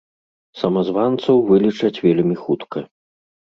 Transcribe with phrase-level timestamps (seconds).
[0.61, 2.79] Самазванцаў вылічаць вельмі хутка.